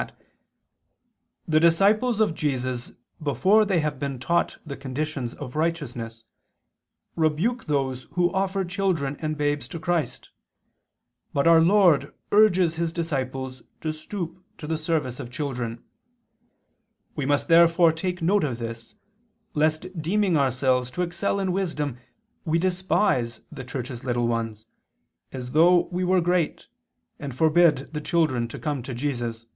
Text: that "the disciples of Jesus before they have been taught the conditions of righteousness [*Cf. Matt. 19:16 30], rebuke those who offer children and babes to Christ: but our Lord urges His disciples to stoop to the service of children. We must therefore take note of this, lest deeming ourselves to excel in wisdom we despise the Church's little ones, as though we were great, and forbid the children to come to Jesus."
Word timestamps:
that 0.00 0.16
"the 1.54 1.60
disciples 1.68 2.20
of 2.20 2.32
Jesus 2.32 2.92
before 3.20 3.64
they 3.64 3.80
have 3.80 3.98
been 3.98 4.20
taught 4.20 4.56
the 4.64 4.76
conditions 4.76 5.34
of 5.34 5.56
righteousness 5.56 6.18
[*Cf. 6.18 6.20
Matt. 7.18 7.30
19:16 7.30 7.30
30], 7.30 7.30
rebuke 7.34 7.64
those 7.64 8.02
who 8.14 8.32
offer 8.32 8.64
children 8.64 9.16
and 9.18 9.36
babes 9.36 9.66
to 9.68 9.80
Christ: 9.80 10.30
but 11.34 11.48
our 11.48 11.60
Lord 11.60 12.14
urges 12.30 12.76
His 12.76 12.92
disciples 12.92 13.62
to 13.80 13.90
stoop 13.92 14.42
to 14.58 14.68
the 14.68 14.78
service 14.78 15.18
of 15.18 15.28
children. 15.32 15.82
We 17.16 17.26
must 17.26 17.48
therefore 17.48 17.90
take 17.92 18.22
note 18.22 18.44
of 18.44 18.58
this, 18.60 18.94
lest 19.54 20.00
deeming 20.00 20.36
ourselves 20.36 20.88
to 20.92 21.02
excel 21.02 21.40
in 21.40 21.50
wisdom 21.52 21.98
we 22.44 22.60
despise 22.60 23.40
the 23.50 23.64
Church's 23.64 24.04
little 24.04 24.28
ones, 24.28 24.66
as 25.32 25.50
though 25.50 25.88
we 25.88 26.04
were 26.04 26.20
great, 26.20 26.68
and 27.18 27.34
forbid 27.34 27.92
the 27.92 28.00
children 28.00 28.46
to 28.48 28.58
come 28.60 28.84
to 28.84 28.94
Jesus." 28.94 29.46